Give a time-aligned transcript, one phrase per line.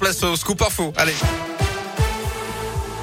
[0.00, 0.92] place au scoop info.
[0.96, 1.14] Allez.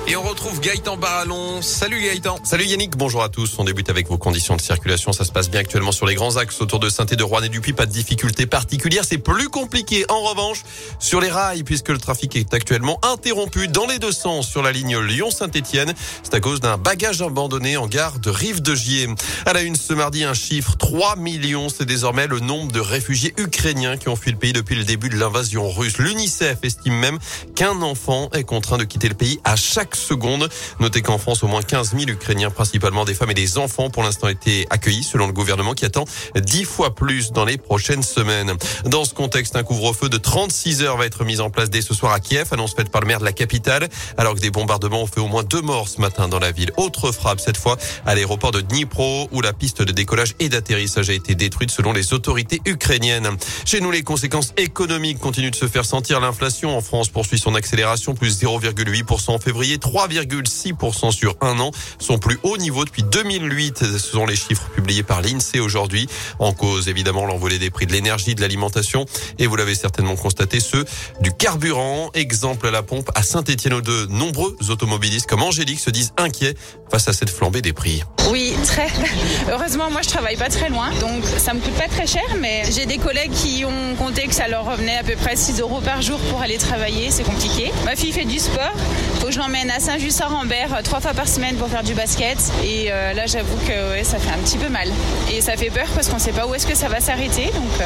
[0.09, 1.61] Et on retrouve Gaëtan Barallon.
[1.61, 2.39] Salut Gaëtan.
[2.41, 3.59] Salut Yannick, bonjour à tous.
[3.59, 5.11] On débute avec vos conditions de circulation.
[5.11, 7.49] Ça se passe bien actuellement sur les grands axes autour de saint de Rouen et
[7.49, 7.59] du.
[7.59, 9.03] Pas de difficultés particulières.
[9.03, 10.63] C'est plus compliqué en revanche
[10.99, 14.71] sur les rails puisque le trafic est actuellement interrompu dans les deux sens sur la
[14.71, 15.93] ligne Lyon-Saint-Etienne.
[16.23, 19.09] C'est à cause d'un bagage abandonné en gare de Rive-de-Gier.
[19.45, 21.67] À la une ce mardi, un chiffre 3 millions.
[21.67, 25.09] C'est désormais le nombre de réfugiés ukrainiens qui ont fui le pays depuis le début
[25.09, 25.97] de l'invasion russe.
[25.97, 27.19] L'UNICEF estime même
[27.55, 30.49] qu'un enfant est contraint de quitter le pays à chaque seconde.
[30.79, 34.03] Notez qu'en France, au moins 15 000 Ukrainiens, principalement des femmes et des enfants, pour
[34.03, 36.05] l'instant été accueillis, selon le gouvernement qui attend
[36.35, 38.53] 10 fois plus dans les prochaines semaines.
[38.85, 41.93] Dans ce contexte, un couvre-feu de 36 heures va être mis en place dès ce
[41.93, 45.03] soir à Kiev, annonce faite par le maire de la capitale, alors que des bombardements
[45.03, 46.71] ont fait au moins deux morts ce matin dans la ville.
[46.77, 51.09] Autre frappe, cette fois à l'aéroport de Dnipro, où la piste de décollage et d'atterrissage
[51.09, 53.29] a été détruite selon les autorités ukrainiennes.
[53.65, 56.19] Chez nous, les conséquences économiques continuent de se faire sentir.
[56.19, 62.17] L'inflation en France poursuit son accélération, plus 0,8% en février, 3,6% sur un an, son
[62.17, 63.79] plus haut niveau depuis 2008.
[63.79, 66.07] Ce sont les chiffres publiés par l'INSEE aujourd'hui.
[66.39, 69.05] En cause, évidemment, l'envolée des prix de l'énergie, de l'alimentation
[69.39, 70.83] et vous l'avez certainement constaté, ceux
[71.21, 72.11] du carburant.
[72.13, 76.55] Exemple la pompe à Saint-Etienne, de nombreux automobilistes comme Angélique se disent inquiets
[76.91, 78.03] face à cette flambée des prix.
[78.29, 78.87] Oui, très.
[79.51, 82.63] Heureusement, moi, je travaille pas très loin, donc ça me coûte pas très cher, mais
[82.71, 85.79] j'ai des collègues qui ont compté que ça leur revenait à peu près 6 euros
[85.79, 87.09] par jour pour aller travailler.
[87.09, 87.71] C'est compliqué.
[87.85, 88.73] Ma fille fait du sport.
[89.19, 92.37] Faut que je l'emmène à Saint-Just-Saint-Rambert euh, trois fois par semaine pour faire du basket.
[92.63, 94.89] Et euh, là, j'avoue que ça fait un petit peu mal.
[95.31, 97.45] Et ça fait peur parce qu'on sait pas où est-ce que ça va s'arrêter.
[97.45, 97.83] Donc euh,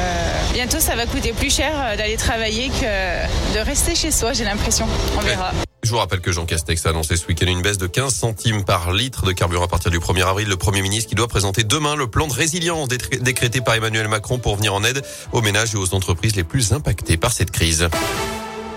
[0.52, 4.86] bientôt, ça va coûter plus cher d'aller travailler que de rester chez soi, j'ai l'impression.
[5.16, 5.52] On verra.
[5.84, 8.64] Je vous rappelle que Jean Castex a annoncé ce week-end une baisse de 15 centimes
[8.64, 10.48] par litre de carburant à partir du 1er avril.
[10.48, 14.38] Le Premier ministre qui doit présenter demain le plan de résilience décrété par Emmanuel Macron
[14.38, 15.02] pour venir en aide
[15.32, 17.88] aux ménages et aux entreprises les plus impactées par cette crise.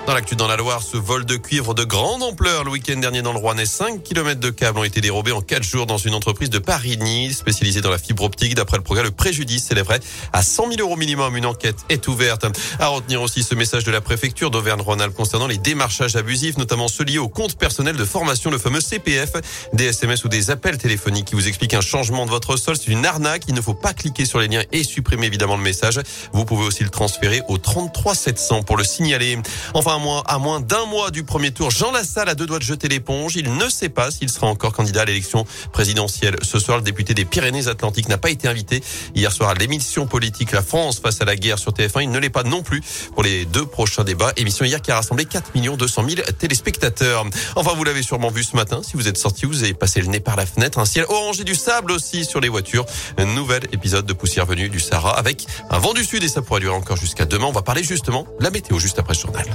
[0.05, 3.23] Dans l'actu dans la Loire, ce vol de cuivre de grande ampleur le week-end dernier
[3.23, 3.65] dans le Rouennais.
[3.65, 7.37] 5 km de câbles ont été dérobés en 4 jours dans une entreprise de Paris-Nice
[7.37, 8.53] spécialisée dans la fibre optique.
[8.53, 9.99] D'après le progrès, le préjudice s'élèverait
[10.31, 11.35] à 100 000 euros minimum.
[11.35, 12.45] Une enquête est ouverte.
[12.79, 17.03] À retenir aussi ce message de la préfecture d'Auvergne-Rhône-Alpes concernant les démarchages abusifs, notamment ceux
[17.03, 19.31] liés au compte personnel de formation, le fameux CPF,
[19.73, 22.77] des SMS ou des appels téléphoniques qui vous expliquent un changement de votre sol.
[22.77, 23.45] C'est une arnaque.
[23.47, 25.99] Il ne faut pas cliquer sur les liens et supprimer évidemment le message.
[26.31, 29.39] Vous pouvez aussi le transférer au 33 700 pour le signaler.
[29.73, 29.94] Enfin,
[30.25, 33.35] à moins, d'un mois du premier tour, Jean Lassalle a deux doigts de jeter l'éponge.
[33.35, 36.35] Il ne sait pas s'il sera encore candidat à l'élection présidentielle.
[36.41, 38.83] Ce soir, le député des Pyrénées-Atlantiques n'a pas été invité
[39.15, 42.03] hier soir à l'émission politique La France face à la guerre sur TF1.
[42.03, 42.81] Il ne l'est pas non plus
[43.13, 44.33] pour les deux prochains débats.
[44.37, 47.25] Émission hier qui a rassemblé 4 200 000 téléspectateurs.
[47.55, 48.81] Enfin, vous l'avez sûrement vu ce matin.
[48.83, 50.79] Si vous êtes sorti, vous avez passé le nez par la fenêtre.
[50.79, 52.85] Un ciel orangé du sable aussi sur les voitures.
[53.17, 56.41] Un nouvel épisode de poussière venue du Sahara avec un vent du sud et ça
[56.41, 57.45] pourrait durer encore jusqu'à demain.
[57.47, 59.45] On va parler justement de la météo juste après ce journal.